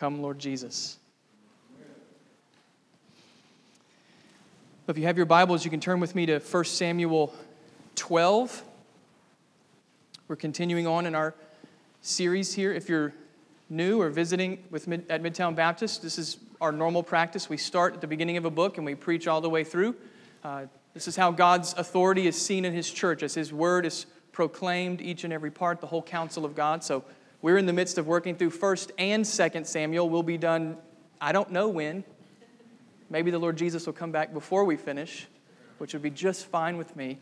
[0.00, 0.96] Come, Lord Jesus.
[4.88, 7.34] If you have your Bibles, you can turn with me to 1 Samuel
[7.96, 8.62] 12.
[10.26, 11.34] We're continuing on in our
[12.00, 12.72] series here.
[12.72, 13.12] If you're
[13.68, 17.50] new or visiting with Mid- at Midtown Baptist, this is our normal practice.
[17.50, 19.96] We start at the beginning of a book and we preach all the way through.
[20.42, 20.64] Uh,
[20.94, 25.02] this is how God's authority is seen in His church, as His word is proclaimed
[25.02, 26.82] each and every part, the whole counsel of God.
[26.82, 27.04] So
[27.42, 30.10] we're in the midst of working through 1st and 2nd Samuel.
[30.10, 30.76] We'll be done,
[31.20, 32.04] I don't know when.
[33.08, 35.26] Maybe the Lord Jesus will come back before we finish,
[35.78, 37.18] which would be just fine with me.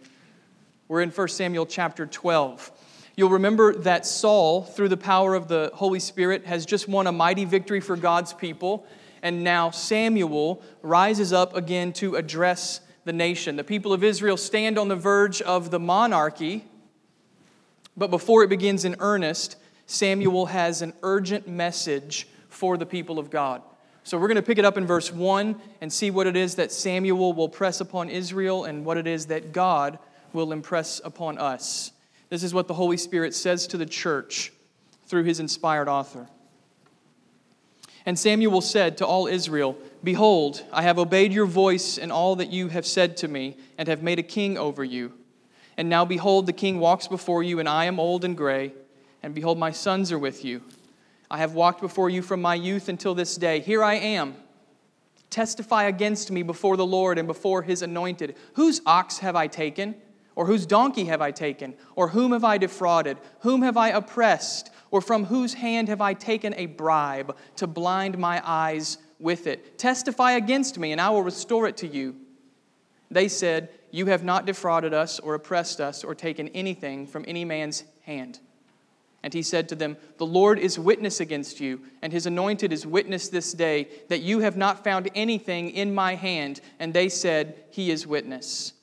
[0.88, 2.72] We're in 1 Samuel chapter 12.
[3.14, 7.12] You'll remember that Saul, through the power of the Holy Spirit, has just won a
[7.12, 8.86] mighty victory for God's people.
[9.22, 13.56] And now Samuel rises up again to address the nation.
[13.56, 16.64] The people of Israel stand on the verge of the monarchy,
[17.96, 19.56] but before it begins in earnest,
[19.88, 23.62] Samuel has an urgent message for the people of God.
[24.04, 26.56] So we're going to pick it up in verse 1 and see what it is
[26.56, 29.98] that Samuel will press upon Israel and what it is that God
[30.34, 31.90] will impress upon us.
[32.28, 34.52] This is what the Holy Spirit says to the church
[35.06, 36.28] through his inspired author.
[38.04, 42.52] And Samuel said to all Israel, Behold, I have obeyed your voice in all that
[42.52, 45.14] you have said to me, and have made a king over you.
[45.78, 48.74] And now, behold, the king walks before you, and I am old and gray,
[49.22, 50.62] and behold, my sons are with you.
[51.30, 53.60] I have walked before you from my youth until this day.
[53.60, 54.34] Here I am.
[55.30, 58.36] Testify against me before the Lord and before his anointed.
[58.54, 59.94] Whose ox have I taken?
[60.34, 61.74] Or whose donkey have I taken?
[61.96, 63.18] Or whom have I defrauded?
[63.40, 64.70] Whom have I oppressed?
[64.90, 69.78] Or from whose hand have I taken a bribe to blind my eyes with it?
[69.78, 72.16] Testify against me, and I will restore it to you.
[73.10, 77.44] They said, You have not defrauded us, or oppressed us, or taken anything from any
[77.44, 78.38] man's hand.
[79.22, 82.86] And he said to them, The Lord is witness against you, and his anointed is
[82.86, 86.60] witness this day, that you have not found anything in my hand.
[86.78, 88.74] And they said, He is witness.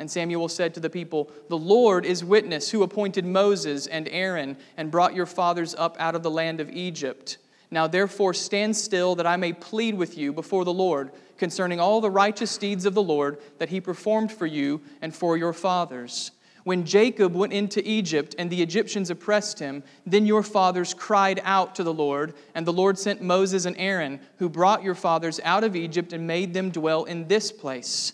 [0.00, 4.56] And Samuel said to the people, The Lord is witness, who appointed Moses and Aaron
[4.76, 7.38] and brought your fathers up out of the land of Egypt.
[7.70, 12.00] Now therefore stand still, that I may plead with you before the Lord concerning all
[12.00, 16.32] the righteous deeds of the Lord that he performed for you and for your fathers.
[16.64, 21.74] When Jacob went into Egypt and the Egyptians oppressed him, then your fathers cried out
[21.76, 25.64] to the Lord, and the Lord sent Moses and Aaron, who brought your fathers out
[25.64, 28.12] of Egypt and made them dwell in this place.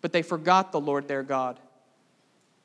[0.00, 1.58] But they forgot the Lord their God.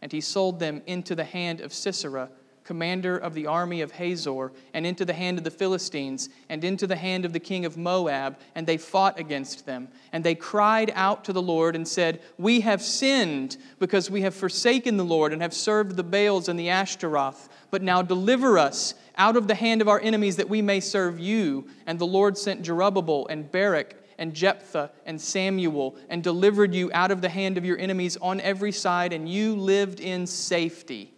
[0.02, 2.30] And he sold them into the hand of Sisera,
[2.64, 6.88] commander of the army of Hazor, and into the hand of the Philistines, and into
[6.88, 9.88] the hand of the king of Moab, and they fought against them.
[10.12, 14.36] And they cried out to the Lord and said, We have sinned because we have
[14.36, 17.50] forsaken the Lord and have served the Baals and the Ashtaroth.
[17.72, 21.20] But now deliver us out of the hand of our enemies that we may serve
[21.20, 21.68] you.
[21.86, 27.12] And the Lord sent Jerubbaal and Barak and Jephthah and Samuel and delivered you out
[27.12, 31.13] of the hand of your enemies on every side, and you lived in safety.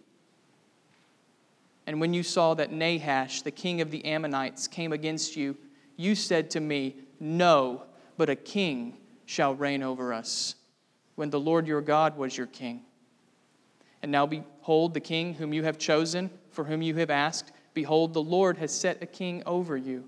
[1.86, 5.56] And when you saw that Nahash, the king of the Ammonites, came against you,
[5.96, 7.82] you said to me, No,
[8.16, 10.56] but a king shall reign over us,
[11.14, 12.82] when the Lord your God was your king.
[14.02, 18.14] And now behold, the king whom you have chosen, for whom you have asked, behold,
[18.14, 20.04] the Lord has set a king over you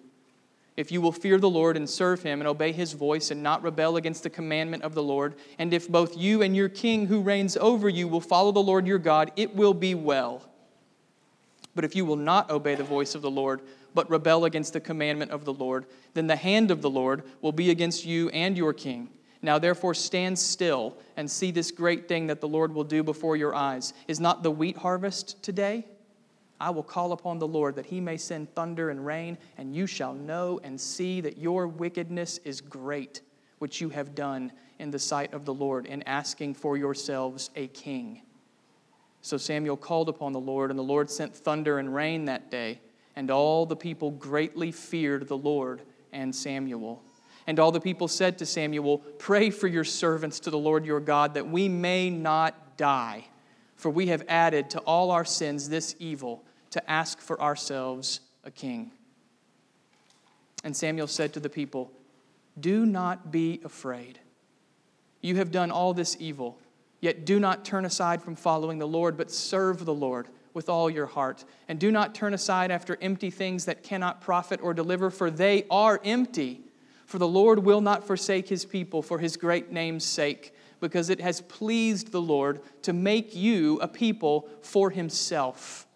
[0.78, 3.64] if you will fear the Lord and serve him and obey his voice and not
[3.64, 7.20] rebel against the commandment of the Lord, and if both you and your king who
[7.20, 10.47] reigns over you will follow the Lord your God, it will be well.
[11.78, 13.60] But if you will not obey the voice of the Lord,
[13.94, 17.52] but rebel against the commandment of the Lord, then the hand of the Lord will
[17.52, 19.10] be against you and your king.
[19.42, 23.36] Now, therefore, stand still and see this great thing that the Lord will do before
[23.36, 23.94] your eyes.
[24.08, 25.86] Is not the wheat harvest today?
[26.60, 29.86] I will call upon the Lord that he may send thunder and rain, and you
[29.86, 33.20] shall know and see that your wickedness is great,
[33.60, 34.50] which you have done
[34.80, 38.22] in the sight of the Lord in asking for yourselves a king.
[39.22, 42.80] So Samuel called upon the Lord, and the Lord sent thunder and rain that day,
[43.16, 45.82] and all the people greatly feared the Lord
[46.12, 47.02] and Samuel.
[47.46, 51.00] And all the people said to Samuel, Pray for your servants to the Lord your
[51.00, 53.24] God, that we may not die.
[53.76, 58.50] For we have added to all our sins this evil to ask for ourselves a
[58.50, 58.92] king.
[60.64, 61.90] And Samuel said to the people,
[62.58, 64.18] Do not be afraid.
[65.20, 66.58] You have done all this evil,
[67.00, 70.90] yet do not turn aside from following the Lord, but serve the Lord with all
[70.90, 71.44] your heart.
[71.68, 75.64] And do not turn aside after empty things that cannot profit or deliver, for they
[75.70, 76.62] are empty.
[77.06, 81.20] For the Lord will not forsake his people for his great name's sake, because it
[81.20, 85.88] has pleased the Lord to make you a people for himself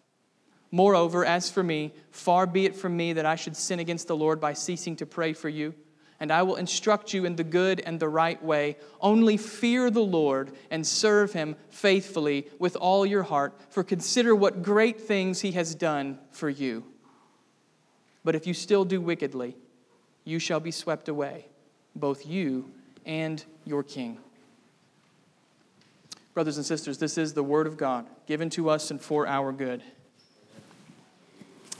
[0.74, 4.16] Moreover, as for me, far be it from me that I should sin against the
[4.16, 5.74] Lord by ceasing to pray for you.
[6.22, 8.76] And I will instruct you in the good and the right way.
[9.00, 14.62] Only fear the Lord and serve him faithfully with all your heart, for consider what
[14.62, 16.84] great things he has done for you.
[18.22, 19.56] But if you still do wickedly,
[20.22, 21.46] you shall be swept away,
[21.96, 22.70] both you
[23.04, 24.18] and your king.
[26.34, 29.50] Brothers and sisters, this is the word of God given to us and for our
[29.50, 29.82] good.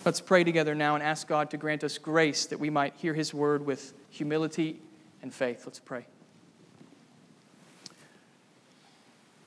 [0.04, 3.14] Let's pray together now and ask God to grant us grace that we might hear
[3.14, 4.78] his word with humility
[5.22, 5.62] and faith.
[5.64, 6.04] Let's pray.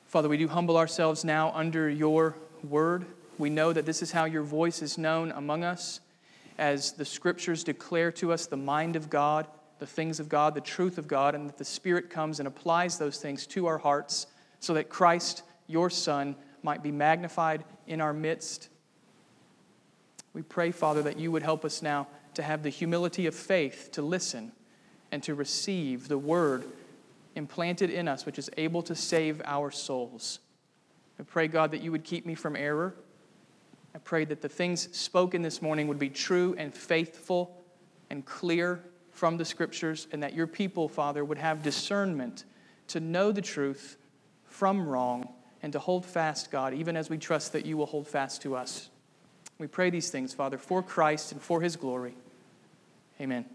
[0.08, 3.06] Father, we do humble ourselves now under your word.
[3.38, 6.00] We know that this is how your voice is known among us
[6.58, 9.46] as the scriptures declare to us the mind of God,
[9.80, 12.98] the things of God, the truth of God, and that the Spirit comes and applies
[12.98, 14.26] those things to our hearts
[14.62, 18.70] so that Christ, your Son, might be magnified in our midst.
[20.34, 23.90] We pray, Father, that you would help us now to have the humility of faith
[23.94, 24.52] to listen
[25.12, 26.66] and to receive the word
[27.36, 30.40] implanted in us, which is able to save our souls.
[31.20, 32.96] I pray, God, that you would keep me from error.
[33.94, 37.62] I pray that the things spoken this morning would be true and faithful
[38.10, 42.44] and clear from the scriptures, and that your people, Father, would have discernment
[42.88, 43.98] to know the truth
[44.44, 45.30] from wrong
[45.64, 48.56] and to hold fast, God, even as we trust that you will hold fast to
[48.56, 48.90] us.
[49.58, 52.14] We pray these things, Father, for Christ and for his glory.
[53.20, 53.46] Amen.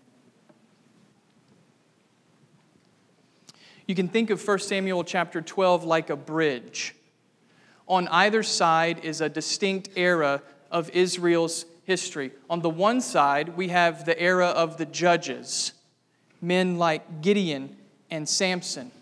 [3.87, 6.95] You can think of 1 Samuel chapter 12 like a bridge
[7.91, 10.41] on either side is a distinct era
[10.71, 12.31] of Israel's history.
[12.49, 15.73] On the one side, we have the era of the judges,
[16.41, 17.77] men like Gideon
[18.09, 18.93] and Samson.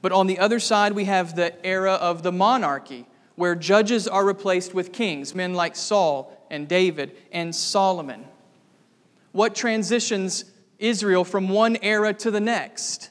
[0.00, 4.24] But on the other side, we have the era of the monarchy, where judges are
[4.24, 8.24] replaced with kings, men like Saul and David and Solomon.
[9.36, 10.46] What transitions
[10.78, 13.10] Israel from one era to the next?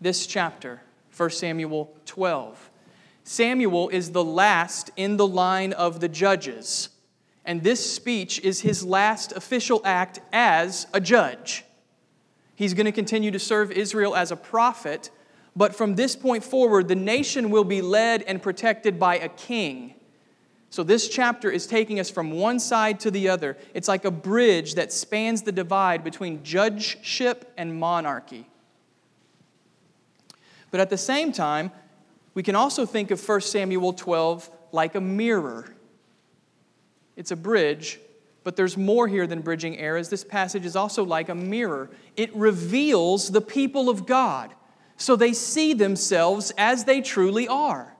[0.00, 0.82] This chapter,
[1.16, 2.70] 1 Samuel 12.
[3.22, 6.88] Samuel is the last in the line of the judges,
[7.44, 11.64] and this speech is his last official act as a judge.
[12.56, 15.12] He's going to continue to serve Israel as a prophet,
[15.54, 19.94] but from this point forward, the nation will be led and protected by a king.
[20.74, 23.56] So, this chapter is taking us from one side to the other.
[23.74, 28.48] It's like a bridge that spans the divide between judgeship and monarchy.
[30.72, 31.70] But at the same time,
[32.34, 35.72] we can also think of 1 Samuel 12 like a mirror.
[37.14, 38.00] It's a bridge,
[38.42, 40.08] but there's more here than bridging eras.
[40.08, 41.88] This passage is also like a mirror.
[42.16, 44.52] It reveals the people of God
[44.96, 47.93] so they see themselves as they truly are.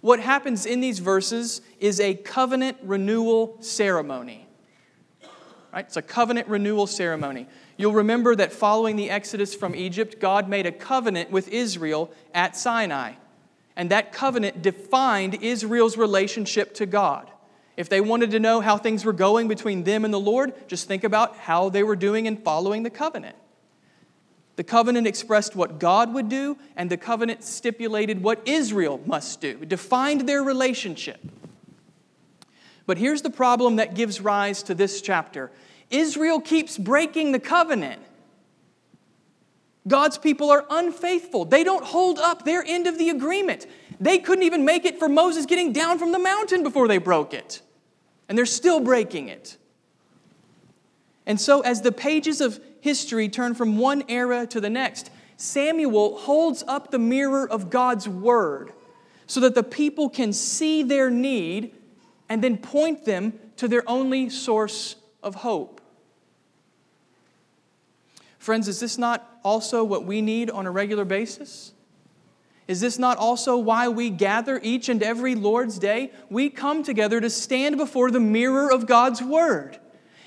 [0.00, 4.46] What happens in these verses is a covenant renewal ceremony.
[5.72, 5.84] Right?
[5.84, 7.46] It's a covenant renewal ceremony.
[7.76, 12.56] You'll remember that following the exodus from Egypt, God made a covenant with Israel at
[12.56, 13.12] Sinai.
[13.76, 17.30] And that covenant defined Israel's relationship to God.
[17.76, 20.88] If they wanted to know how things were going between them and the Lord, just
[20.88, 23.36] think about how they were doing in following the covenant.
[24.58, 29.56] The covenant expressed what God would do, and the covenant stipulated what Israel must do,
[29.62, 31.20] it defined their relationship.
[32.84, 35.52] But here's the problem that gives rise to this chapter
[35.90, 38.02] Israel keeps breaking the covenant.
[39.86, 41.44] God's people are unfaithful.
[41.44, 43.64] They don't hold up their end of the agreement.
[44.00, 47.32] They couldn't even make it for Moses getting down from the mountain before they broke
[47.32, 47.62] it.
[48.28, 49.56] And they're still breaking it.
[51.28, 56.16] And so, as the pages of history turn from one era to the next, Samuel
[56.16, 58.72] holds up the mirror of God's word
[59.26, 61.74] so that the people can see their need
[62.30, 65.82] and then point them to their only source of hope.
[68.38, 71.72] Friends, is this not also what we need on a regular basis?
[72.66, 76.10] Is this not also why we gather each and every Lord's Day?
[76.30, 79.78] We come together to stand before the mirror of God's Word.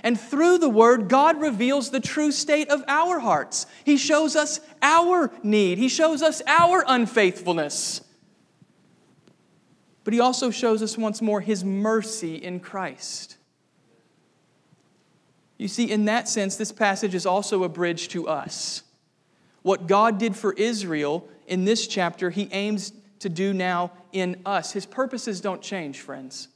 [0.03, 3.67] And through the Word, God reveals the true state of our hearts.
[3.83, 8.01] He shows us our need, He shows us our unfaithfulness.
[10.03, 13.37] But He also shows us once more His mercy in Christ.
[15.57, 18.81] You see, in that sense, this passage is also a bridge to us.
[19.61, 24.71] What God did for Israel in this chapter, He aims to do now in us.
[24.71, 26.47] His purposes don't change, friends.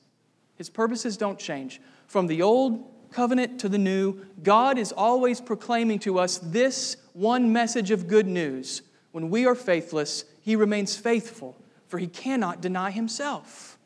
[0.56, 1.80] His purposes don't change.
[2.08, 7.54] From the old covenant to the new, God is always proclaiming to us this one
[7.54, 8.82] message of good news.
[9.14, 11.56] When we are faithless, He remains faithful,
[11.88, 13.78] for He cannot deny Himself.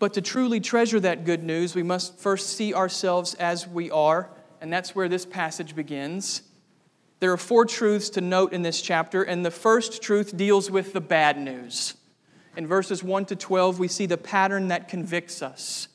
[0.00, 4.28] But to truly treasure that good news, we must first see ourselves as we are,
[4.60, 6.42] and that's where this passage begins.
[7.20, 10.92] There are four truths to note in this chapter, and the first truth deals with
[10.92, 11.94] the bad news.
[12.56, 15.88] In verses 1 to 12, we see the pattern that convicts us.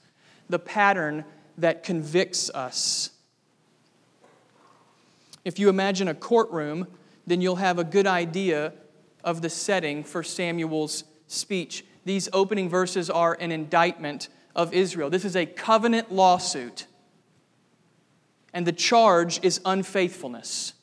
[0.50, 1.24] The pattern
[1.58, 3.12] that convicts us.
[5.46, 6.88] If you imagine a courtroom,
[7.26, 8.74] then you'll have a good idea
[9.24, 11.86] of the setting for Samuel's speech.
[12.06, 15.10] These opening verses are an indictment of Israel.
[15.10, 16.88] This is a covenant lawsuit,
[18.54, 20.74] and the charge is unfaithfulness.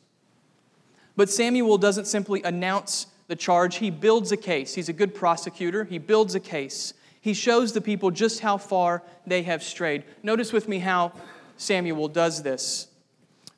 [1.16, 4.74] But Samuel doesn't simply announce the charge, he builds a case.
[4.74, 6.94] He's a good prosecutor, he builds a case.
[7.20, 10.04] He shows the people just how far they have strayed.
[10.22, 11.12] Notice with me how
[11.56, 12.86] Samuel does this.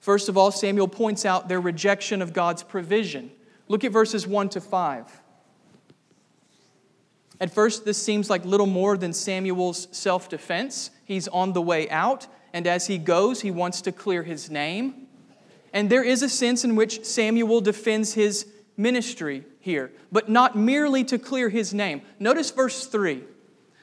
[0.01, 3.31] First of all, Samuel points out their rejection of God's provision.
[3.69, 5.21] Look at verses 1 to 5.
[7.41, 10.91] At first, this seems like little more than Samuel's self defense.
[11.05, 15.07] He's on the way out, and as he goes, he wants to clear his name.
[15.73, 18.47] And there is a sense in which Samuel defends his
[18.79, 22.01] ministry here, but not merely to clear his name.
[22.19, 23.23] Notice verse 3.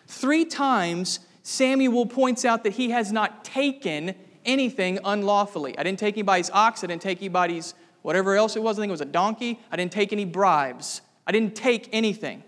[0.07, 5.77] Three times, Samuel points out that he has not taken anything unlawfully.
[5.77, 7.75] I didn't take anybody's ox, I didn't take anybody's
[8.05, 8.77] whatever else it was.
[8.77, 9.59] I think it was a donkey.
[9.71, 11.01] I didn't take any bribes.
[11.25, 12.43] I didn't take anything.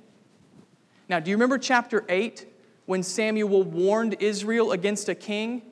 [1.09, 2.45] Now, do you remember chapter 8
[2.85, 5.63] when Samuel warned Israel against a king?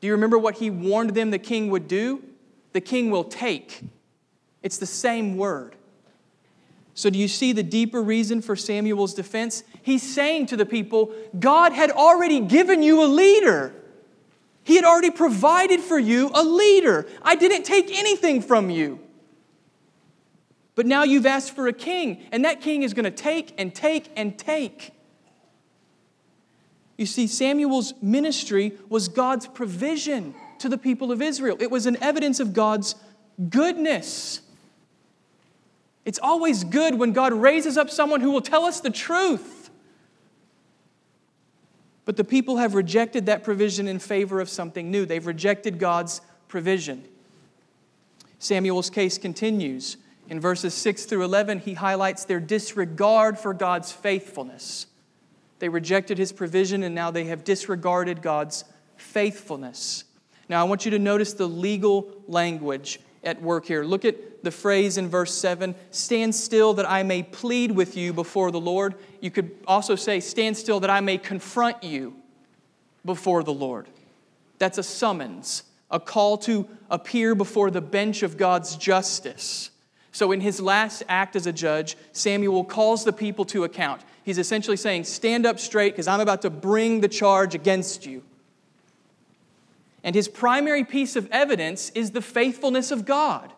[0.00, 2.24] Do you remember what he warned them the king would do?
[2.72, 3.82] The king will take.
[4.62, 5.76] It's the same word.
[6.94, 9.64] So, do you see the deeper reason for Samuel's defense?
[9.82, 13.74] He's saying to the people, God had already given you a leader.
[14.64, 17.06] He had already provided for you a leader.
[17.22, 19.00] I didn't take anything from you.
[20.74, 23.74] But now you've asked for a king, and that king is going to take and
[23.74, 24.92] take and take.
[26.96, 31.96] You see, Samuel's ministry was God's provision to the people of Israel, it was an
[32.00, 32.94] evidence of God's
[33.48, 34.40] goodness.
[36.04, 39.70] It's always good when God raises up someone who will tell us the truth.
[42.04, 45.06] But the people have rejected that provision in favor of something new.
[45.06, 47.04] They've rejected God's provision.
[48.38, 49.96] Samuel's case continues.
[50.28, 54.86] In verses 6 through 11, he highlights their disregard for God's faithfulness.
[55.60, 58.64] They rejected his provision and now they have disregarded God's
[58.96, 60.04] faithfulness.
[60.48, 63.84] Now, I want you to notice the legal language at work here.
[63.84, 68.12] Look at the phrase in verse 7 Stand still that I may plead with you
[68.12, 68.94] before the Lord.
[69.20, 72.14] You could also say, Stand still that I may confront you
[73.04, 73.88] before the Lord.
[74.58, 79.70] That's a summons, a call to appear before the bench of God's justice.
[80.12, 84.02] So, in his last act as a judge, Samuel calls the people to account.
[84.24, 88.22] He's essentially saying, Stand up straight because I'm about to bring the charge against you.
[90.04, 93.52] And his primary piece of evidence is the faithfulness of God.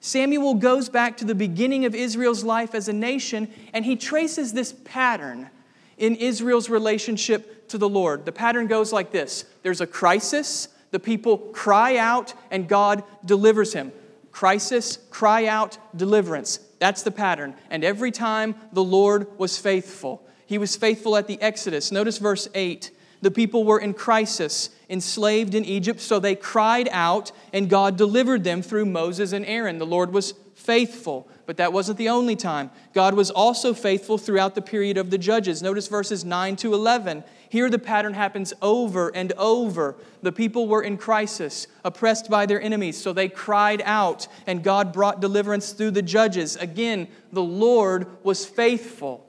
[0.00, 4.52] Samuel goes back to the beginning of Israel's life as a nation, and he traces
[4.52, 5.48] this pattern
[5.96, 8.24] in Israel's relationship to the Lord.
[8.24, 13.72] The pattern goes like this there's a crisis, the people cry out, and God delivers
[13.72, 13.92] him.
[14.32, 16.58] Crisis, cry out, deliverance.
[16.80, 17.54] That's the pattern.
[17.70, 20.26] And every time the Lord was faithful.
[20.46, 21.92] He was faithful at the Exodus.
[21.92, 22.90] Notice verse 8.
[23.22, 28.42] The people were in crisis, enslaved in Egypt, so they cried out, and God delivered
[28.44, 29.78] them through Moses and Aaron.
[29.78, 32.70] The Lord was faithful, but that wasn't the only time.
[32.92, 35.62] God was also faithful throughout the period of the judges.
[35.62, 37.24] Notice verses 9 to 11.
[37.48, 39.96] Here the pattern happens over and over.
[40.22, 44.92] The people were in crisis, oppressed by their enemies, so they cried out, and God
[44.92, 46.56] brought deliverance through the judges.
[46.56, 49.21] Again, the Lord was faithful.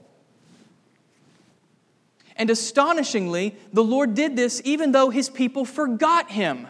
[2.43, 6.67] And astonishingly, the Lord did this even though his people forgot him.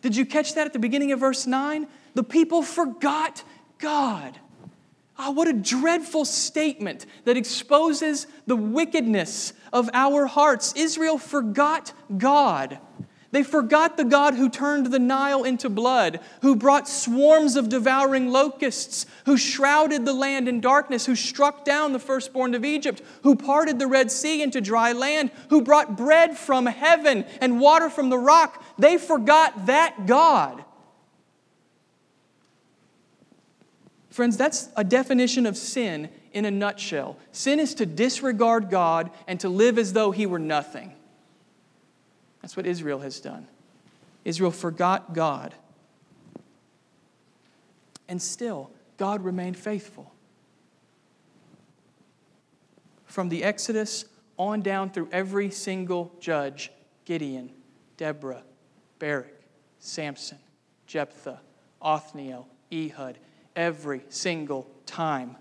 [0.00, 1.86] Did you catch that at the beginning of verse 9?
[2.14, 3.44] The people forgot
[3.78, 4.36] God.
[5.16, 10.72] Ah, oh, what a dreadful statement that exposes the wickedness of our hearts.
[10.74, 12.80] Israel forgot God.
[13.32, 18.30] They forgot the God who turned the Nile into blood, who brought swarms of devouring
[18.30, 23.34] locusts, who shrouded the land in darkness, who struck down the firstborn of Egypt, who
[23.34, 28.10] parted the Red Sea into dry land, who brought bread from heaven and water from
[28.10, 28.62] the rock.
[28.78, 30.62] They forgot that God.
[34.10, 37.16] Friends, that's a definition of sin in a nutshell.
[37.32, 40.92] Sin is to disregard God and to live as though He were nothing.
[42.42, 43.46] That's what Israel has done.
[44.24, 45.54] Israel forgot God.
[48.08, 50.12] And still, God remained faithful.
[53.06, 54.04] From the Exodus
[54.36, 56.70] on down through every single judge
[57.04, 57.50] Gideon,
[57.96, 58.42] Deborah,
[58.98, 59.32] Barak,
[59.78, 60.38] Samson,
[60.86, 61.40] Jephthah,
[61.80, 63.18] Othniel, Ehud,
[63.56, 65.36] every single time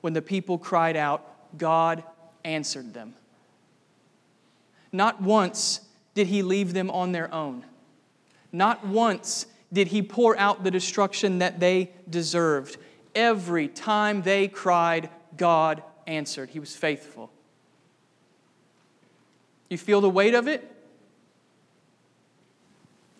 [0.00, 2.02] when the people cried out, God
[2.44, 3.14] answered them.
[4.92, 5.80] Not once
[6.20, 7.64] did he leave them on their own.
[8.52, 12.76] Not once did he pour out the destruction that they deserved.
[13.14, 15.08] Every time they cried,
[15.38, 16.50] God answered.
[16.50, 17.30] He was faithful.
[19.70, 20.70] You feel the weight of it?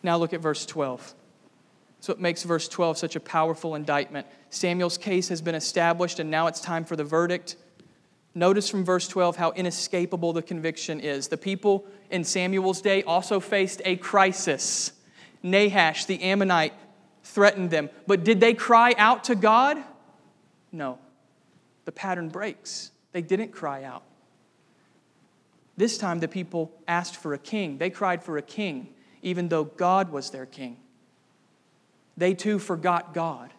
[0.02, 1.14] Now look at verse 12.
[2.00, 4.26] So it makes verse 12 such a powerful indictment.
[4.50, 7.56] Samuel's case has been established, and now it's time for the verdict.
[8.34, 11.28] Notice from verse 12 how inescapable the conviction is.
[11.28, 14.92] The people in Samuel's day also faced a crisis.
[15.42, 16.74] Nahash, the Ammonite,
[17.24, 17.90] threatened them.
[18.06, 19.78] But did they cry out to God?
[20.70, 20.98] No.
[21.86, 22.92] The pattern breaks.
[23.12, 24.04] They didn't cry out.
[25.76, 27.78] This time the people asked for a king.
[27.78, 28.88] They cried for a king,
[29.22, 30.76] even though God was their king.
[32.16, 33.50] They too forgot God.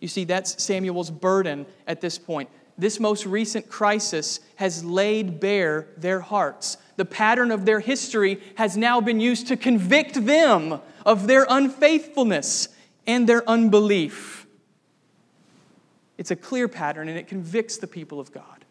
[0.00, 2.48] You see, that's Samuel's burden at this point
[2.80, 6.78] this most recent crisis has laid bare their hearts.
[6.96, 12.68] The pattern of their history has now been used to convict them of their unfaithfulness
[13.06, 14.46] and their unbelief.
[16.16, 18.64] It's a clear pattern and it convicts the people of God.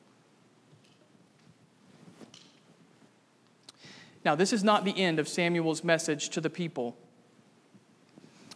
[4.25, 6.98] Now, this is not the end of Samuel's message to the people.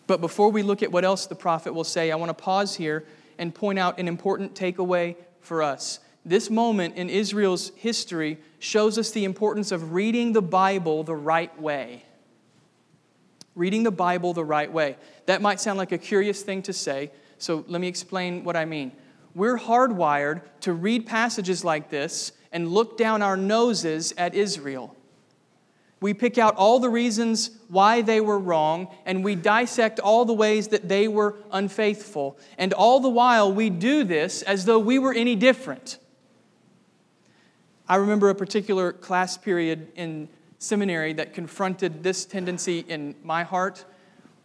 [0.07, 2.75] But before we look at what else the prophet will say, I want to pause
[2.75, 3.05] here
[3.38, 6.00] and point out an important takeaway for us.
[6.25, 11.62] This moment in Israel's history shows us the importance of reading the Bible the right
[11.62, 12.05] way.
[13.55, 14.95] Reading the Bible the right way.
[15.25, 18.65] That might sound like a curious thing to say, so let me explain what I
[18.65, 18.93] mean.
[19.35, 24.95] We're hardwired to read passages like this and look down our noses at Israel.
[26.03, 30.33] We pick out all the reasons why they were wrong, and we dissect all the
[30.33, 32.37] ways that they were unfaithful.
[32.57, 36.00] And all the while, we do this as though we were any different.
[37.87, 40.27] I remember a particular class period in
[40.59, 43.85] seminary that confronted this tendency in my heart.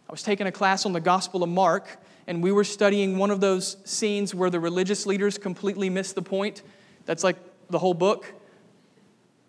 [0.07, 3.31] I was taking a class on the Gospel of Mark, and we were studying one
[3.31, 6.61] of those scenes where the religious leaders completely miss the point.
[7.03, 7.35] That's like
[7.69, 8.33] the whole book.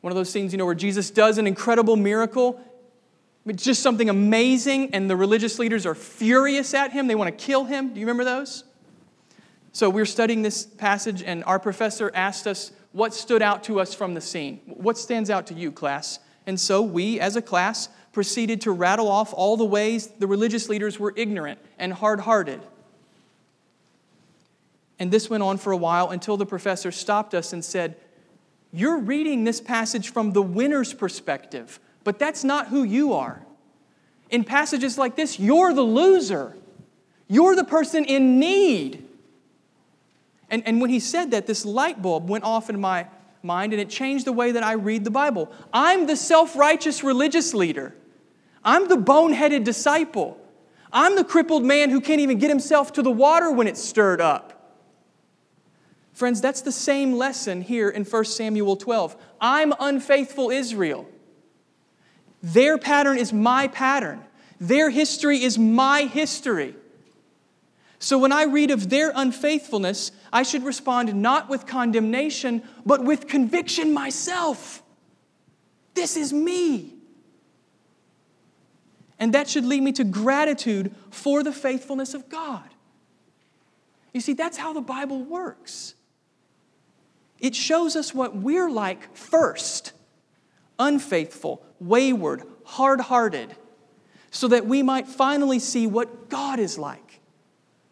[0.01, 2.61] One of those scenes, you know, where Jesus does an incredible miracle.
[3.47, 7.07] It's just something amazing, and the religious leaders are furious at him.
[7.07, 7.93] They want to kill him.
[7.93, 8.65] Do you remember those?
[9.73, 13.81] So we we're studying this passage, and our professor asked us what stood out to
[13.81, 14.61] us from the scene.
[14.67, 16.19] What stands out to you, class?
[16.47, 20.69] And so we, as a class, proceeded to rattle off all the ways the religious
[20.69, 22.61] leaders were ignorant and hard hearted.
[24.99, 27.97] And this went on for a while until the professor stopped us and said,
[28.73, 33.43] you're reading this passage from the winner's perspective, but that's not who you are.
[34.31, 36.57] In passages like this, you're the loser.
[37.27, 39.07] You're the person in need.
[40.51, 43.07] And, and when he said that, this light bulb went off in my
[43.43, 45.51] mind and it changed the way that I read the Bible.
[45.73, 47.95] I'm the self righteous religious leader,
[48.65, 50.37] I'm the boneheaded disciple.
[50.93, 54.21] I'm the crippled man who can't even get himself to the water when it's stirred
[54.21, 54.60] up.
[56.21, 59.17] Friends, that's the same lesson here in 1 Samuel 12.
[59.41, 61.09] I'm unfaithful Israel.
[62.43, 64.23] Their pattern is my pattern.
[64.61, 66.75] Their history is my history.
[68.01, 73.27] So when I read of their unfaithfulness, I should respond not with condemnation, but with
[73.27, 74.83] conviction myself.
[75.95, 76.97] This is me.
[79.19, 82.69] And that should lead me to gratitude for the faithfulness of God.
[84.13, 85.95] You see, that's how the Bible works.
[87.41, 89.93] It shows us what we're like first
[90.79, 93.55] unfaithful, wayward, hard hearted,
[94.31, 97.21] so that we might finally see what God is like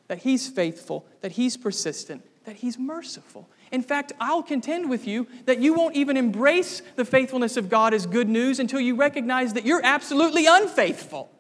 [0.09, 3.49] that He's faithful, that He's persistent, that He's merciful.
[3.71, 7.93] In fact, I'll contend with you that you won't even embrace the faithfulness of God
[7.93, 11.31] as good news until you recognize that you're absolutely unfaithful.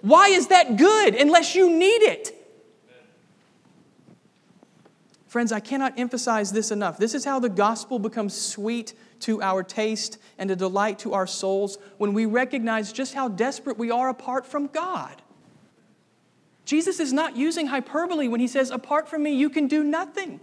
[0.00, 2.34] Why is that good unless you need it?
[5.28, 6.96] Friends, I cannot emphasize this enough.
[6.96, 11.26] This is how the gospel becomes sweet to our taste and a delight to our
[11.26, 15.20] souls when we recognize just how desperate we are apart from God.
[16.64, 20.40] Jesus is not using hyperbole when he says, Apart from me, you can do nothing.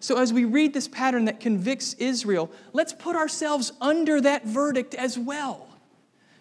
[0.00, 4.94] So, as we read this pattern that convicts Israel, let's put ourselves under that verdict
[4.96, 5.68] as well.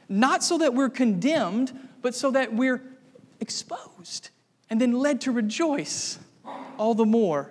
[0.10, 2.82] Not so that we're condemned, but so that we're
[3.40, 4.30] exposed
[4.76, 6.20] and then led to rejoice
[6.78, 7.50] all the more.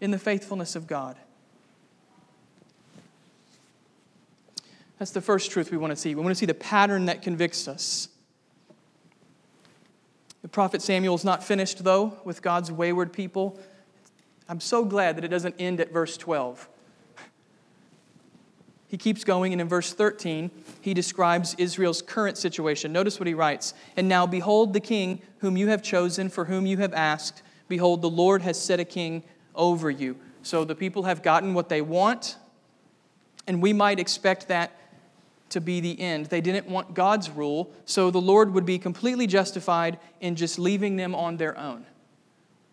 [0.00, 1.16] in the faithfulness of God.
[4.98, 6.16] That's the first truth we want to see.
[6.16, 8.08] We want to see the pattern that convicts us.
[10.42, 13.58] The prophet Samuel is not finished, though, with God's wayward people.
[14.48, 16.68] I'm so glad that it doesn't end at verse 12.
[18.88, 20.50] He keeps going, and in verse 13,
[20.86, 22.92] he describes Israel's current situation.
[22.92, 26.64] Notice what he writes And now, behold, the king whom you have chosen, for whom
[26.64, 29.24] you have asked, behold, the Lord has set a king
[29.56, 30.16] over you.
[30.42, 32.36] So the people have gotten what they want,
[33.48, 34.78] and we might expect that
[35.48, 36.26] to be the end.
[36.26, 40.94] They didn't want God's rule, so the Lord would be completely justified in just leaving
[40.94, 41.84] them on their own.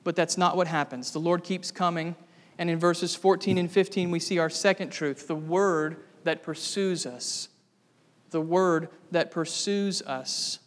[0.04, 1.10] But that's not what happens.
[1.10, 2.16] The Lord keeps coming,
[2.60, 7.08] and in verses 14 and 15, we see our second truth the word that pursues
[7.08, 7.50] us.
[8.34, 10.58] The word that pursues us.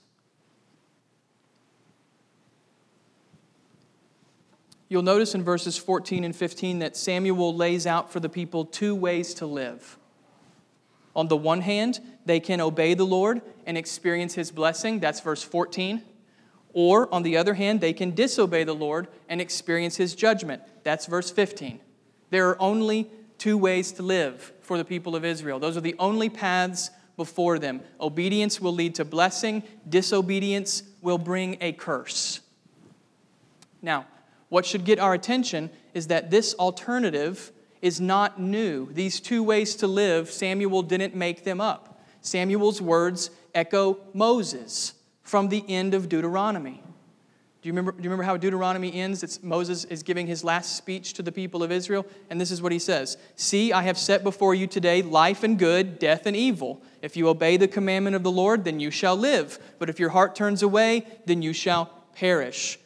[4.89, 8.95] You'll notice in verses 14 and 15 that Samuel lays out for the people two
[8.95, 9.99] ways to live.
[11.17, 15.01] On the one hand, they can obey the Lord and experience his blessing.
[15.01, 16.03] That's verse 14.
[16.73, 20.63] Or, on the other hand, they can disobey the Lord and experience his judgment.
[20.85, 21.81] That's verse 15.
[22.31, 25.59] There are only two ways to live for the people of Israel.
[25.59, 27.81] Those are the only paths before them.
[28.01, 32.41] Obedience will lead to blessing, disobedience will bring a curse.
[33.83, 34.07] Now,
[34.49, 37.53] what should get our attention is that this alternative
[37.83, 38.93] is not new.
[38.93, 42.01] These two ways to live, Samuel didn't make them up.
[42.21, 46.83] Samuel's words echo Moses from the end of Deuteronomy.
[47.63, 49.25] Do you remember, do you remember how Deuteronomy ends?
[49.25, 52.63] It's Moses is giving his last speech to the people of Israel, and this is
[52.63, 56.37] what he says See, I have set before you today life and good, death and
[56.37, 56.81] evil.
[57.07, 59.61] If you obey the commandment of the Lord, then you shall live.
[59.79, 62.81] But if your heart turns away, then you shall perish.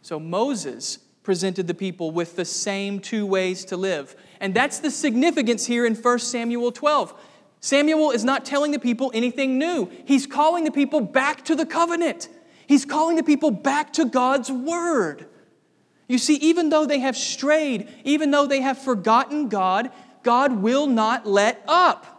[0.00, 4.16] So Moses presented the people with the same two ways to live.
[4.40, 7.12] And that's the significance here in 1 Samuel 12.
[7.60, 9.90] Samuel is not telling the people anything new.
[10.06, 12.30] He's calling the people back to the covenant.
[12.66, 15.26] He's calling the people back to God's word.
[16.08, 19.90] You see, even though they have strayed, even though they have forgotten God,
[20.22, 22.14] God will not let up.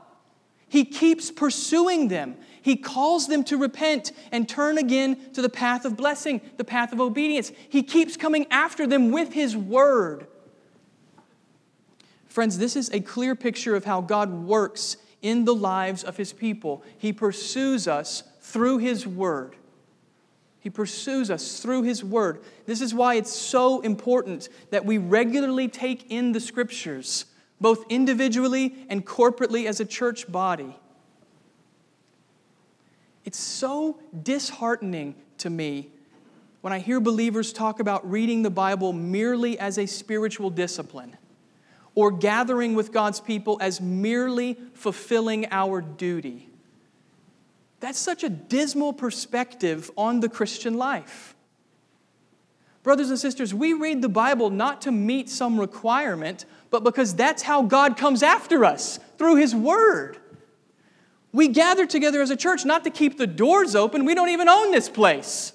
[0.70, 2.36] He keeps pursuing them.
[2.62, 6.92] He calls them to repent and turn again to the path of blessing, the path
[6.92, 7.52] of obedience.
[7.70, 10.28] He keeps coming after them with His word.
[12.28, 16.34] Friends, this is a clear picture of how God works in the lives of His
[16.34, 16.84] people.
[16.98, 19.56] He pursues us through His word.
[20.60, 22.42] He pursues us through His Word.
[22.66, 27.24] This is why it's so important that we regularly take in the Scriptures,
[27.60, 30.76] both individually and corporately as a church body.
[33.26, 35.90] It's so disheartening to me
[36.62, 41.18] when I hear believers talk about reading the Bible merely as a spiritual discipline
[41.96, 46.50] or gathering with God's people as merely fulfilling our duty.
[47.80, 51.36] That's such a dismal perspective on the Christian life.
[52.88, 57.44] Brothers and sisters, we read the Bible not to meet some requirement, but because that's
[57.44, 60.18] how God comes after us through His Word.
[61.34, 64.06] We gather together as a church not to keep the doors open.
[64.06, 65.52] We don't even own this place.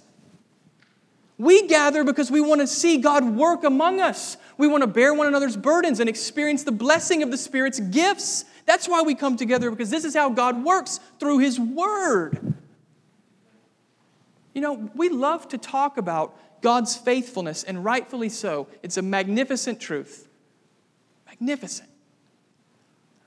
[1.38, 4.36] We gather because we want to see God work among us.
[4.58, 8.44] We want to bear one another's burdens and experience the blessing of the Spirit's gifts
[8.66, 12.52] that's why we come together, because this is how God works through His Word.
[14.54, 18.68] You know, we love to talk about God's faithfulness, and rightfully so.
[18.82, 20.28] It's a magnificent truth.
[21.26, 21.90] Magnificent.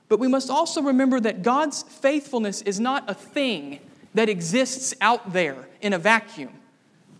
[0.08, 3.80] But we must also remember that God's faithfulness is not a thing
[4.14, 6.52] that exists out there in a vacuum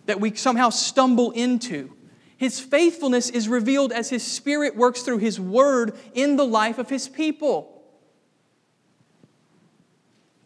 [0.07, 1.93] that we somehow stumble into.
[2.37, 6.89] His faithfulness is revealed as His Spirit works through His Word in the life of
[6.89, 7.83] His people.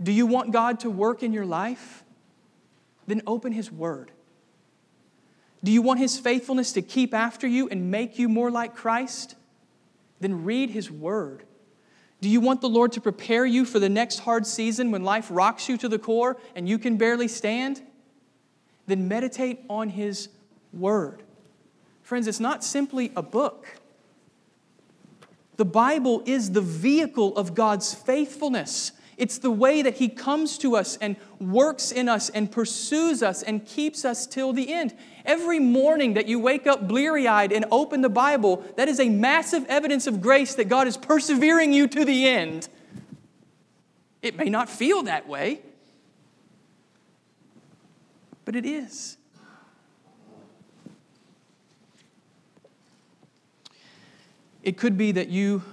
[0.02, 2.04] Do you want God to work in your life?
[3.08, 4.12] Then open His Word.
[5.64, 9.36] Do you want His faithfulness to keep after you and make you more like Christ?
[10.20, 11.44] Then read His Word.
[12.20, 15.28] Do you want the Lord to prepare you for the next hard season when life
[15.32, 17.82] rocks you to the core and you can barely stand?
[18.88, 20.30] Then meditate on His
[20.74, 21.24] Word.
[22.04, 23.68] Friends, it's not simply a book.
[25.58, 28.92] The Bible is the vehicle of God's faithfulness.
[29.18, 33.44] It's the way that He comes to us and works in us and pursues us
[33.44, 34.96] and keeps us till the end.
[35.26, 39.10] Every morning that you wake up bleary eyed and open the Bible, that is a
[39.10, 42.70] massive evidence of grace that God is persevering you to the end.
[44.22, 45.62] It may not feel that way,
[48.46, 49.18] but it is.
[54.64, 55.64] It could be that you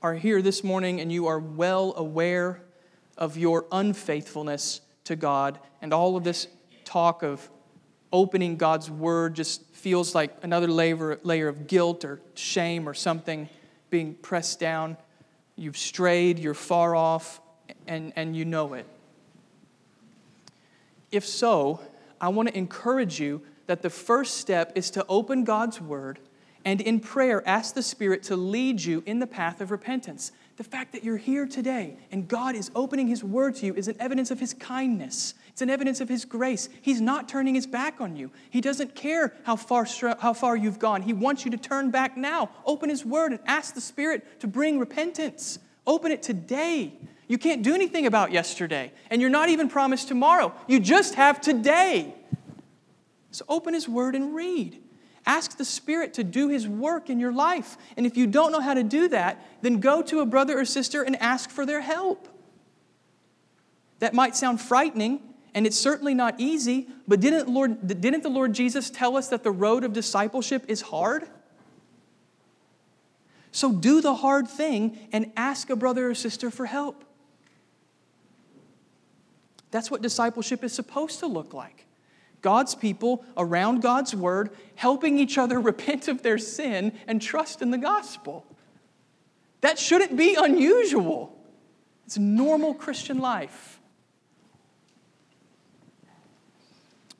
[0.00, 2.62] are here this morning and you are well aware
[3.16, 6.46] of your unfaithfulness to God, and all of this
[6.84, 7.48] talk of
[8.12, 13.48] opening God's word just feels like another layer, layer of guilt or shame or something
[13.90, 14.96] being pressed down.
[15.56, 17.40] You've strayed, you're far off,
[17.86, 18.86] and, and you know it.
[21.10, 21.80] If so,
[22.20, 26.18] I want to encourage you that the first step is to open God's word
[26.64, 30.32] and in prayer ask the Spirit to lead you in the path of repentance.
[30.56, 33.88] The fact that you're here today and God is opening His word to you is
[33.88, 35.34] an evidence of His kindness.
[35.48, 36.68] It's an evidence of His grace.
[36.82, 38.30] He's not turning His back on you.
[38.50, 39.86] He doesn't care how far,
[40.18, 41.02] how far you've gone.
[41.02, 42.50] He wants you to turn back now.
[42.66, 45.58] Open His word and ask the Spirit to bring repentance.
[45.86, 46.94] Open it today.
[47.28, 50.54] You can't do anything about yesterday, and you're not even promised tomorrow.
[50.66, 52.14] You just have today.
[53.30, 54.82] So open His word and read.
[55.24, 57.76] Ask the Spirit to do His work in your life.
[57.96, 60.64] And if you don't know how to do that, then go to a brother or
[60.64, 62.28] sister and ask for their help.
[64.00, 65.20] That might sound frightening,
[65.54, 69.44] and it's certainly not easy, but didn't, Lord, didn't the Lord Jesus tell us that
[69.44, 71.28] the road of discipleship is hard?
[73.52, 77.04] So do the hard thing and ask a brother or sister for help.
[79.70, 81.86] That's what discipleship is supposed to look like.
[82.42, 87.70] God's people around God's word, helping each other repent of their sin and trust in
[87.70, 88.44] the gospel.
[89.62, 91.38] That shouldn't be unusual.
[92.04, 93.78] It's normal Christian life.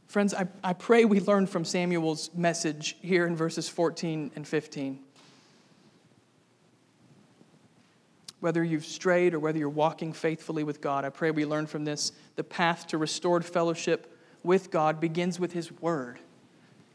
[0.09, 4.99] Friends, I, I pray we learn from Samuel's message here in verses 14 and 15.
[8.41, 11.85] Whether you've strayed or whether you're walking faithfully with God, I pray we learn from
[11.87, 14.12] this the path to restored fellowship
[14.45, 16.19] with God begins with His Word,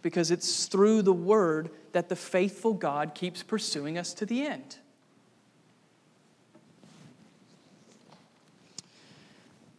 [0.01, 4.77] because it's through the Word that the faithful God keeps pursuing us to the end.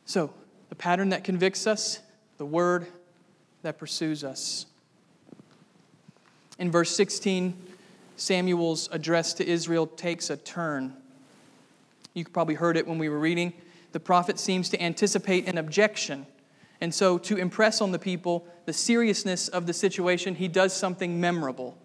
[0.06, 0.32] So,
[0.70, 2.00] the pattern that convicts us,
[2.38, 2.86] the Word
[3.62, 4.66] that pursues us.
[6.58, 7.54] In verse 16,
[8.16, 10.94] Samuel's address to Israel takes a turn.
[12.14, 13.52] You probably heard it when we were reading.
[13.92, 16.26] The prophet seems to anticipate an objection
[16.80, 21.20] and so, to impress on the people the seriousness of the situation, he does something
[21.20, 21.76] memorable.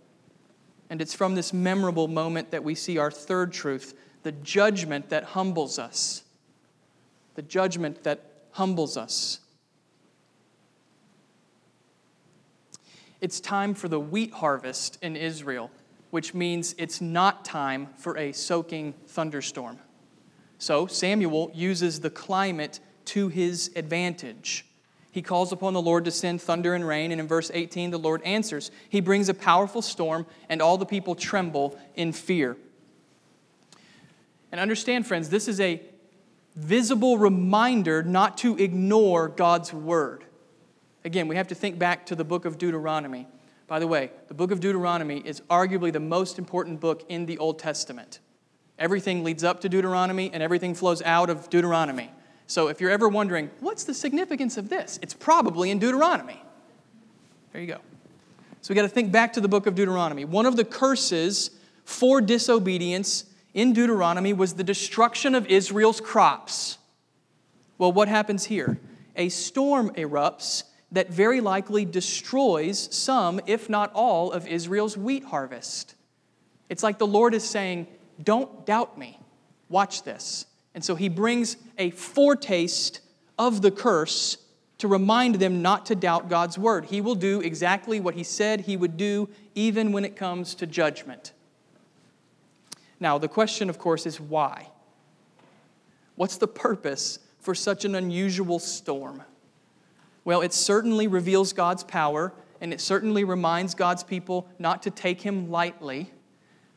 [0.90, 5.24] And it's from this memorable moment that we see our third truth the judgment that
[5.24, 6.24] humbles us.
[7.36, 9.40] The judgment that humbles us.
[13.20, 15.72] It's time for the wheat harvest in Israel,
[16.12, 19.80] which means it's not time for a soaking thunderstorm.
[20.58, 24.66] So Samuel uses the climate to his advantage
[25.14, 28.00] he calls upon the Lord to send thunder and rain, and in verse 18, the
[28.00, 28.72] Lord answers.
[28.90, 32.58] He brings a powerful storm, and all the people tremble in fear.
[34.52, 35.84] And understand, friends, this is a
[36.56, 40.24] visible reminder not to ignore God's word.
[41.06, 43.28] Again, we have to think back to the book of Deuteronomy.
[43.68, 47.38] By the way, the book of Deuteronomy is arguably the most important book in the
[47.38, 48.20] Old Testament.
[48.80, 52.10] Everything leads up to Deuteronomy, and everything flows out of Deuteronomy.
[52.48, 55.00] So if you're ever wondering, what's the significance of this?
[55.02, 56.42] It's probably in Deuteronomy.
[57.52, 57.80] There you go.
[58.62, 60.26] So we got to think back to the book of Deuteronomy.
[60.26, 61.52] One of the curses
[61.86, 66.78] for disobedience in Deuteronomy was the destruction of Israel's crops.
[67.78, 68.80] Well, what happens here?
[69.16, 75.96] A storm erupts that very likely destroys some, if not all, of Israel's wheat harvest.
[76.70, 77.88] It's like the Lord is saying,
[78.24, 79.20] Don't doubt me.
[79.70, 80.46] Watch this.
[80.76, 83.02] And so he brings a foretaste
[83.38, 84.38] of the curse
[84.80, 86.86] to remind them not to doubt God's word.
[86.86, 90.68] He will do exactly what he said he would do, even when it comes to
[90.68, 91.32] judgment.
[93.00, 94.70] Now, the question, of course, is why?
[96.16, 99.24] What's the purpose for such an unusual storm?
[100.26, 105.22] Well, it certainly reveals God's power, and it certainly reminds God's people not to take
[105.22, 106.12] him lightly.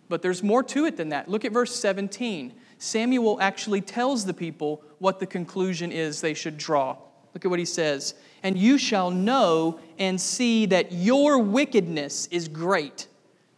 [0.09, 1.28] But there's more to it than that.
[1.28, 2.52] Look at verse 17.
[2.79, 6.97] Samuel actually tells the people what the conclusion is they should draw.
[7.35, 8.15] Look at what he says.
[8.43, 13.09] And you shall know and see that your wickedness is great,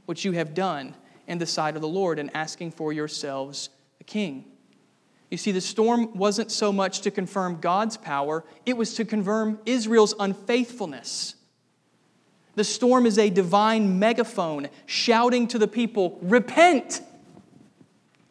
[0.07, 0.95] which you have done
[1.27, 3.69] in the sight of the Lord, and asking for yourselves
[4.01, 4.45] a king.
[5.31, 9.61] You see, the storm wasn't so much to confirm God's power, it was to confirm
[9.67, 11.35] Israel's unfaithfulness.
[12.55, 17.03] The storm is a divine megaphone shouting to the people, Repent!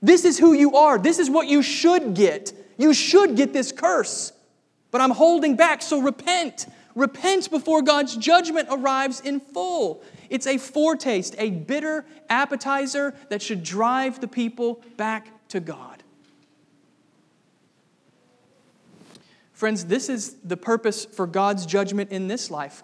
[0.02, 0.98] This is who you are.
[0.98, 2.54] This is what you should get.
[2.78, 4.32] You should get this curse.
[4.92, 6.68] But I'm holding back, so repent.
[6.96, 10.04] Repent before God's judgment arrives in full.
[10.30, 16.04] It's a foretaste, a bitter appetizer that should drive the people back to God.
[19.54, 22.84] Friends, this is the purpose for God's judgment in this life.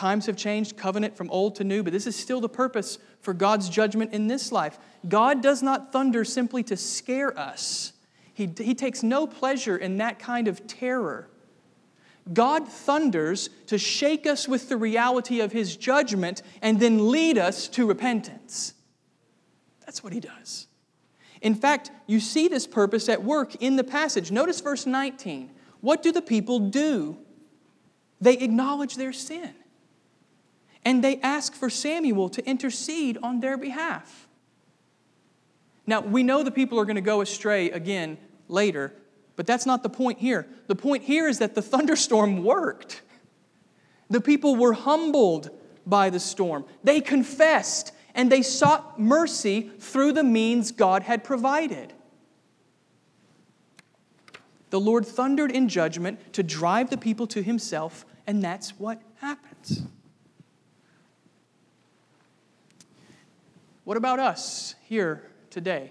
[0.00, 3.34] Times have changed, covenant from old to new, but this is still the purpose for
[3.34, 4.78] God's judgment in this life.
[5.06, 7.92] God does not thunder simply to scare us,
[8.32, 11.28] He, he takes no pleasure in that kind of terror.
[12.32, 17.68] God thunders to shake us with the reality of His judgment and then lead us
[17.68, 18.72] to repentance.
[19.84, 20.66] That's what He does.
[21.42, 24.30] In fact, you see this purpose at work in the passage.
[24.32, 25.50] Notice verse 19.
[25.82, 27.18] What do the people do?
[28.18, 29.52] They acknowledge their sin
[30.84, 34.28] and they ask for Samuel to intercede on their behalf.
[35.86, 38.92] Now, we know the people are going to go astray again later,
[39.36, 40.46] but that's not the point here.
[40.66, 43.02] The point here is that the thunderstorm worked.
[44.08, 45.50] The people were humbled
[45.86, 46.64] by the storm.
[46.84, 51.92] They confessed and they sought mercy through the means God had provided.
[54.70, 59.82] The Lord thundered in judgment to drive the people to himself, and that's what happens.
[63.90, 65.90] What about us here today?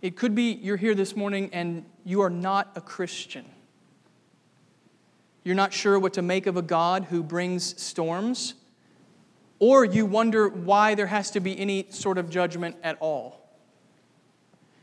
[0.00, 3.44] It could be you're here this morning and you are not a Christian.
[5.44, 8.54] You're not sure what to make of a God who brings storms,
[9.58, 13.50] or you wonder why there has to be any sort of judgment at all.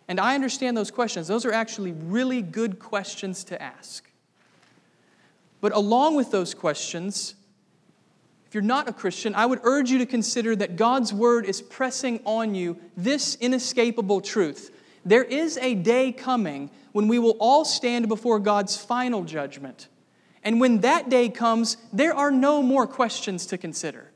[0.08, 1.28] And I understand those questions.
[1.28, 4.08] Those are actually really good questions to ask.
[5.60, 7.34] But along with those questions,
[8.48, 11.62] if you're not a Christian, I would urge you to consider that God's word is
[11.62, 14.72] pressing on you this inescapable truth.
[15.04, 19.90] There is a day coming when we will all stand before God's final judgment.
[20.44, 24.12] And when that day comes, there are no more questions to consider.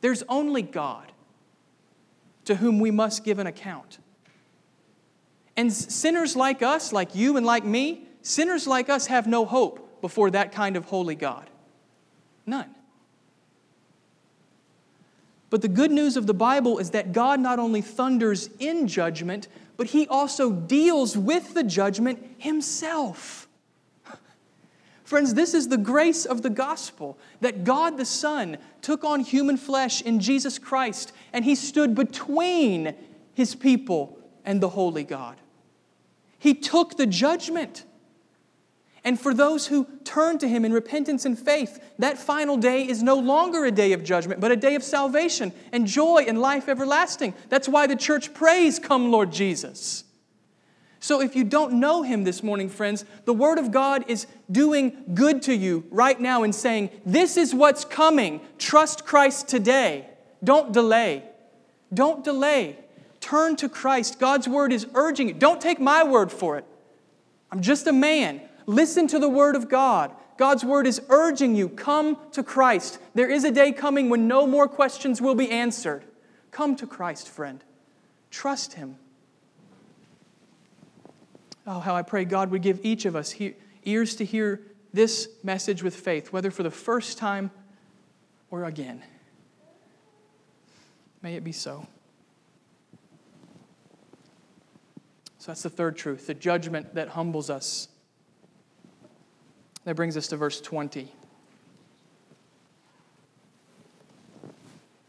[0.00, 1.12] There's only God
[2.46, 3.98] to whom we must give an account.
[5.56, 10.00] And sinners like us, like you and like me, sinners like us have no hope
[10.00, 11.48] before that kind of holy God.
[12.44, 12.74] None.
[15.50, 19.48] But the good news of the Bible is that God not only thunders in judgment,
[19.76, 23.48] but he also deals with the judgment himself.
[25.04, 29.56] Friends, this is the grace of the gospel that God the Son took on human
[29.56, 32.94] flesh in Jesus Christ and he stood between
[33.34, 35.36] his people and the holy God.
[36.38, 37.84] He took the judgment
[39.04, 43.02] and for those who turn to Him in repentance and faith, that final day is
[43.02, 46.68] no longer a day of judgment, but a day of salvation and joy and life
[46.68, 47.34] everlasting.
[47.50, 50.04] That's why the church prays, Come, Lord Jesus.
[51.00, 55.04] So if you don't know Him this morning, friends, the Word of God is doing
[55.12, 58.40] good to you right now and saying, This is what's coming.
[58.56, 60.08] Trust Christ today.
[60.42, 61.24] Don't delay.
[61.92, 62.78] Don't delay.
[63.20, 64.18] Turn to Christ.
[64.18, 65.34] God's Word is urging you.
[65.34, 66.64] Don't take my word for it.
[67.52, 68.40] I'm just a man.
[68.66, 70.12] Listen to the Word of God.
[70.36, 72.98] God's Word is urging you come to Christ.
[73.14, 76.04] There is a day coming when no more questions will be answered.
[76.50, 77.62] Come to Christ, friend.
[78.30, 78.96] Trust Him.
[81.66, 84.60] Oh, how I pray God would give each of us he- ears to hear
[84.92, 87.50] this message with faith, whether for the first time
[88.50, 89.02] or again.
[91.22, 91.86] May it be so.
[95.38, 97.88] So that's the third truth the judgment that humbles us.
[99.84, 101.12] That brings us to verse 20.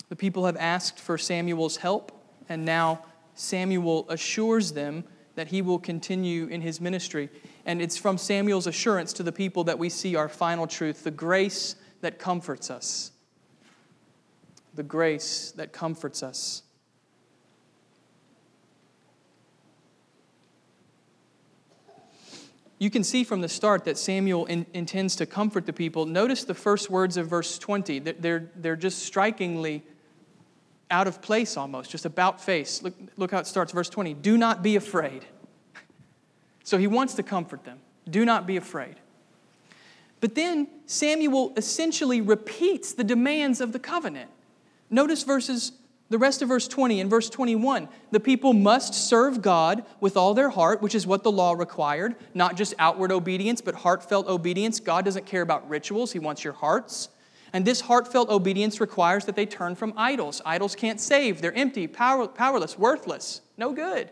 [0.10, 2.12] The people have asked for Samuel's help,
[2.48, 5.04] and now Samuel assures them
[5.36, 7.30] that he will continue in his ministry.
[7.66, 11.12] And it's from Samuel's assurance to the people that we see our final truth the
[11.12, 13.12] grace that comforts us.
[14.76, 16.64] The grace that comforts us.
[22.78, 26.06] You can see from the start that Samuel in, intends to comfort the people.
[26.06, 28.00] Notice the first words of verse 20.
[28.00, 29.84] They're, they're just strikingly
[30.92, 32.84] out of place almost, just about face.
[32.84, 34.14] Look, look how it starts, verse 20.
[34.16, 35.26] Do not be afraid.
[36.64, 37.78] So he wants to comfort them.
[38.10, 38.96] Do not be afraid.
[40.20, 44.32] But then Samuel essentially repeats the demands of the covenant.
[44.90, 45.74] Notice verses
[46.10, 50.34] the rest of verse 20 and verse 21 the people must serve God with all
[50.34, 54.80] their heart, which is what the law required, not just outward obedience, but heartfelt obedience.
[54.80, 57.10] God doesn't care about rituals, He wants your hearts.
[57.54, 60.42] And this heartfelt obedience requires that they turn from idols.
[60.46, 64.12] Idols can't save, they're empty, power, powerless, worthless, no good.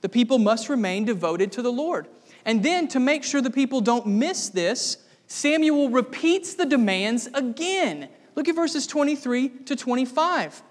[0.00, 2.08] The people must remain devoted to the Lord.
[2.44, 8.10] And then, to make sure the people don't miss this, Samuel repeats the demands again.
[8.34, 10.62] Look at verses 23 to 25.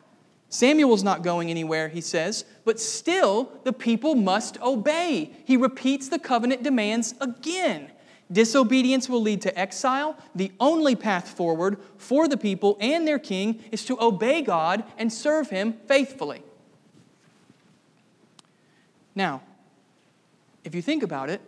[0.53, 5.31] Samuel's not going anywhere, he says, but still the people must obey.
[5.45, 7.89] He repeats the covenant demands again.
[8.31, 10.15] Disobedience will lead to exile.
[10.35, 15.11] The only path forward for the people and their king is to obey God and
[15.11, 16.43] serve him faithfully.
[19.15, 19.41] Now,
[20.63, 21.41] if you think about it,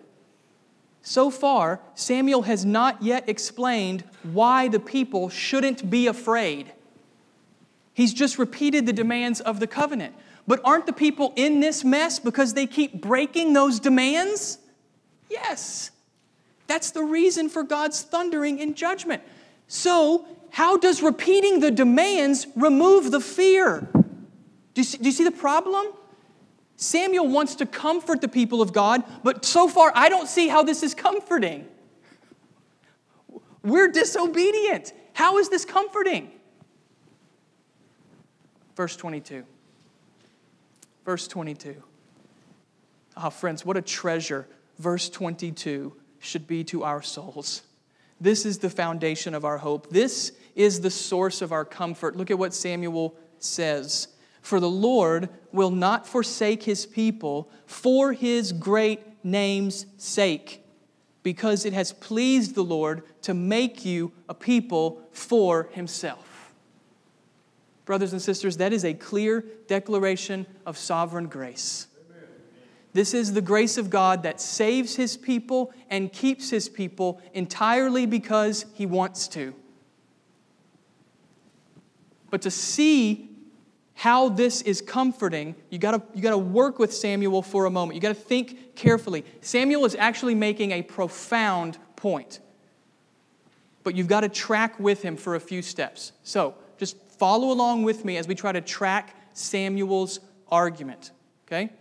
[1.03, 6.71] so far, Samuel has not yet explained why the people shouldn't be afraid.
[7.95, 10.13] He's just repeated the demands of the covenant.
[10.45, 14.59] But aren't the people in this mess because they keep breaking those demands?
[15.29, 15.91] Yes.
[16.67, 19.23] That's the reason for God's thundering in judgment.
[19.67, 23.87] So, how does repeating the demands remove the fear?
[23.93, 24.01] Do
[24.81, 25.87] you see, do you see the problem?
[26.75, 30.63] Samuel wants to comfort the people of God, but so far I don't see how
[30.63, 31.65] this is comforting.
[33.63, 34.91] We're disobedient.
[35.13, 36.34] How is this comforting?
[38.75, 39.43] Verse 22.
[41.05, 41.81] Verse 22.
[43.17, 44.47] Ah, oh, friends, what a treasure
[44.77, 47.61] verse 22 should be to our souls.
[48.19, 49.89] This is the foundation of our hope.
[49.89, 52.15] This is the source of our comfort.
[52.15, 54.07] Look at what Samuel says.
[54.41, 60.63] For the Lord will not forsake his people for his great name's sake,
[61.23, 66.34] because it has pleased the Lord to make you a people for himself.
[67.85, 71.87] Brothers and sisters, that is a clear declaration of sovereign grace.
[72.93, 78.05] This is the grace of God that saves his people and keeps his people entirely
[78.05, 79.53] because he wants to.
[82.31, 83.29] But to see
[83.95, 87.95] how this is comforting, you gotta, you gotta work with Samuel for a moment.
[87.95, 89.25] You gotta think carefully.
[89.41, 92.39] Samuel is actually making a profound point,
[93.83, 96.11] but you've got to track with him for a few steps.
[96.23, 96.55] So,
[97.19, 101.11] follow along with me as we try to track Samuel's argument,
[101.47, 101.71] okay?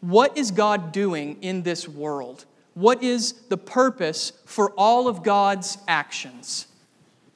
[0.00, 2.44] What is God doing in this world?
[2.74, 6.66] What is the purpose for all of God's actions?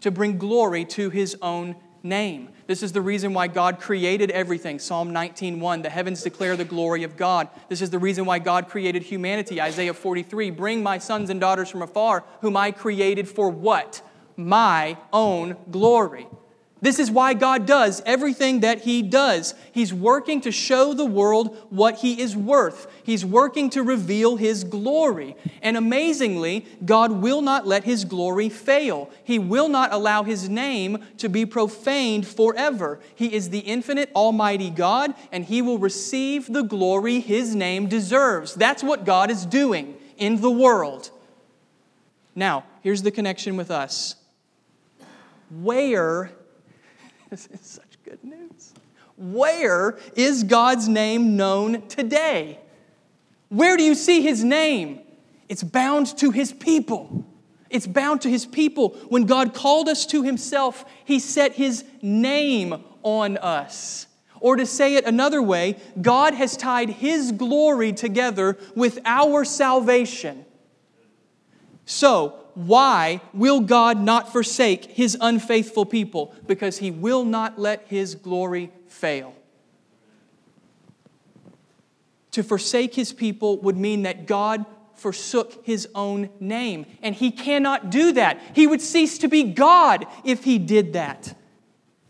[0.03, 2.51] To bring glory to his own name.
[2.67, 4.79] This is the reason why God created everything.
[4.79, 7.49] Psalm 19:1, the heavens declare the glory of God.
[7.69, 9.61] This is the reason why God created humanity.
[9.61, 14.03] Isaiah 43, bring my sons and daughters from afar, whom I created for what?
[14.37, 16.27] My own glory.
[16.81, 19.55] This is why God does everything that He does.
[19.73, 22.87] He's working to show the world what He is worth.
[23.03, 25.35] He's working to reveal His glory.
[25.61, 29.11] And amazingly, God will not let His glory fail.
[29.25, 33.01] He will not allow His name to be profaned forever.
[33.15, 38.55] He is the infinite, almighty God, and He will receive the glory His name deserves.
[38.55, 41.11] That's what God is doing in the world.
[42.37, 44.15] Now, here's the connection with us.
[45.51, 46.31] Where
[47.31, 48.73] this is such good news.
[49.17, 52.59] Where is God's name known today?
[53.49, 55.01] Where do you see his name?
[55.49, 57.27] It's bound to his people.
[57.71, 58.91] It's bound to his people.
[59.09, 64.07] When God called us to himself, he set his name on us.
[64.41, 70.47] Or to say it another way, God has tied his glory together with our salvation.
[71.85, 76.35] So, why will God not forsake his unfaithful people?
[76.49, 79.33] Because he will not let his glory fail.
[82.33, 86.87] To forsake his people would mean that God forsook his own name.
[87.01, 88.41] And he cannot do that.
[88.55, 91.37] He would cease to be God if he did that.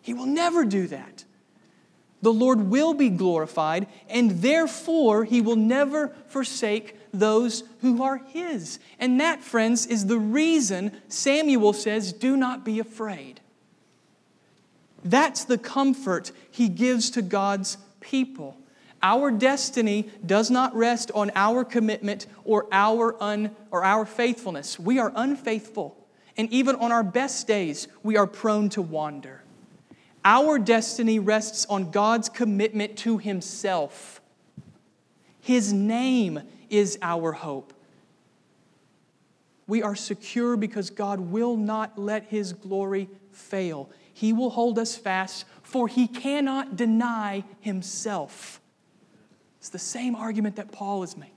[0.00, 1.24] He will never do that.
[2.22, 8.78] The Lord will be glorified, and therefore he will never forsake those who are his.
[8.98, 13.40] And that, friends, is the reason Samuel says, Do not be afraid.
[15.04, 18.56] That's the comfort he gives to God's people.
[19.02, 24.78] Our destiny does not rest on our commitment or our, un, or our faithfulness.
[24.78, 25.96] We are unfaithful.
[26.36, 29.42] And even on our best days, we are prone to wander.
[30.24, 34.20] Our destiny rests on God's commitment to Himself.
[35.40, 36.40] His name
[36.70, 37.72] is our hope.
[39.66, 43.90] We are secure because God will not let His glory fail.
[44.12, 48.60] He will hold us fast, for He cannot deny Himself.
[49.58, 51.34] It's the same argument that Paul is making.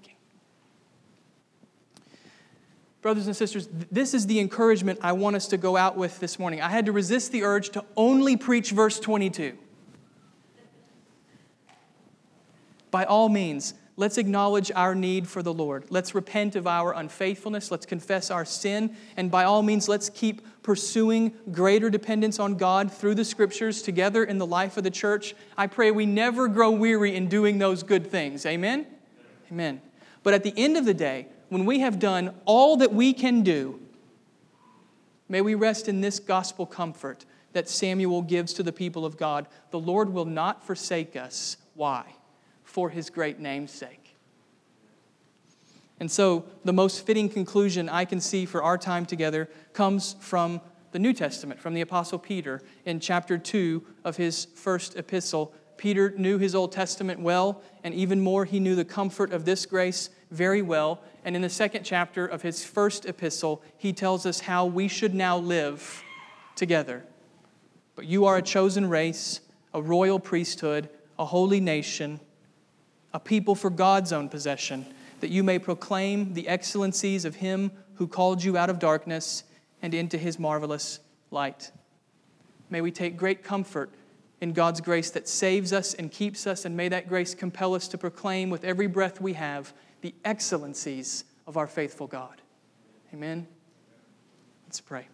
[3.01, 6.37] Brothers and sisters, this is the encouragement I want us to go out with this
[6.37, 6.61] morning.
[6.61, 9.57] I had to resist the urge to only preach verse 22.
[12.91, 15.85] By all means, Let's acknowledge our need for the Lord.
[15.91, 17.69] Let's repent of our unfaithfulness.
[17.69, 18.95] Let's confess our sin.
[19.15, 24.23] And by all means, let's keep pursuing greater dependence on God through the scriptures together
[24.23, 25.35] in the life of the church.
[25.55, 28.43] I pray we never grow weary in doing those good things.
[28.43, 28.87] Amen?
[29.51, 29.83] Amen.
[30.23, 33.43] But at the end of the day, when we have done all that we can
[33.43, 33.79] do,
[35.29, 37.23] may we rest in this gospel comfort
[37.53, 39.45] that Samuel gives to the people of God.
[39.69, 41.57] The Lord will not forsake us.
[41.75, 42.15] Why?
[42.71, 44.15] For his great name's sake.
[45.99, 50.61] And so, the most fitting conclusion I can see for our time together comes from
[50.93, 55.53] the New Testament, from the Apostle Peter in chapter 2 of his first epistle.
[55.75, 59.65] Peter knew his Old Testament well, and even more, he knew the comfort of this
[59.65, 61.01] grace very well.
[61.25, 65.13] And in the second chapter of his first epistle, he tells us how we should
[65.13, 66.01] now live
[66.55, 67.03] together.
[67.97, 69.41] But you are a chosen race,
[69.73, 70.87] a royal priesthood,
[71.19, 72.21] a holy nation,
[73.13, 74.85] a people for God's own possession,
[75.19, 79.43] that you may proclaim the excellencies of him who called you out of darkness
[79.81, 80.99] and into his marvelous
[81.29, 81.71] light.
[82.69, 83.91] May we take great comfort
[84.39, 87.87] in God's grace that saves us and keeps us, and may that grace compel us
[87.89, 92.41] to proclaim with every breath we have the excellencies of our faithful God.
[93.13, 93.45] Amen.
[94.65, 95.07] Let's pray.